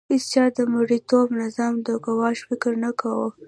هیڅ 0.09 0.23
چا 0.33 0.43
د 0.55 0.59
مرئیتوب 0.73 1.27
نظام 1.41 1.73
د 1.85 1.87
ګواښ 2.05 2.37
فکر 2.49 2.71
نه 2.83 2.91
کاوه. 2.99 3.29